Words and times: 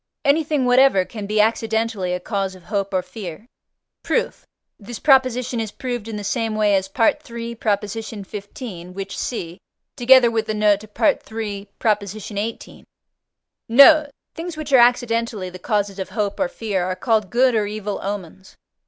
Anything 0.25 0.65
whatever 0.65 1.05
can 1.05 1.27
be, 1.27 1.39
accidentally, 1.39 2.11
a 2.13 2.19
cause 2.19 2.55
of 2.55 2.63
hope 2.63 2.91
or 2.91 3.03
fear. 3.03 3.45
Proof. 4.01 4.47
This 4.79 4.97
proposition 4.97 5.59
is 5.59 5.69
proved 5.71 6.07
in 6.07 6.15
the 6.15 6.23
same 6.23 6.55
way 6.55 6.73
as 6.73 6.87
III. 6.87 7.53
xv., 7.55 8.93
which 8.95 9.15
see, 9.15 9.59
together 9.95 10.31
with 10.31 10.47
the 10.47 10.55
note 10.55 10.79
to 10.79 10.89
III. 10.99 11.67
xviii. 11.79 12.85
Note. 13.69 14.09
Things 14.33 14.57
which 14.57 14.73
are 14.73 14.79
accidentally 14.79 15.51
the 15.51 15.59
causes 15.59 15.99
of 15.99 16.09
hope 16.09 16.39
or 16.39 16.47
fear 16.47 16.83
are 16.85 16.95
called 16.95 17.29
good 17.29 17.53
or 17.53 17.67
evil 17.67 17.99
omens. 18.01 18.55